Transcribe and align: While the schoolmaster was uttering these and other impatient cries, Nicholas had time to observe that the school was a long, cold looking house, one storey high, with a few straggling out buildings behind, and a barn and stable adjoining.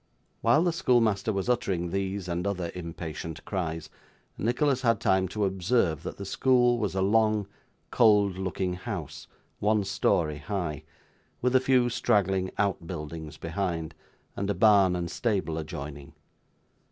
While 0.41 0.63
the 0.63 0.73
schoolmaster 0.73 1.31
was 1.31 1.47
uttering 1.47 1.91
these 1.91 2.27
and 2.27 2.47
other 2.47 2.71
impatient 2.73 3.45
cries, 3.45 3.87
Nicholas 4.35 4.81
had 4.81 4.99
time 4.99 5.27
to 5.27 5.45
observe 5.45 6.01
that 6.01 6.17
the 6.17 6.25
school 6.25 6.79
was 6.79 6.95
a 6.95 7.03
long, 7.03 7.45
cold 7.91 8.35
looking 8.39 8.73
house, 8.73 9.27
one 9.59 9.83
storey 9.83 10.39
high, 10.39 10.85
with 11.39 11.55
a 11.55 11.59
few 11.59 11.87
straggling 11.89 12.49
out 12.57 12.87
buildings 12.87 13.37
behind, 13.37 13.93
and 14.35 14.49
a 14.49 14.55
barn 14.55 14.95
and 14.95 15.11
stable 15.11 15.59
adjoining. 15.59 16.13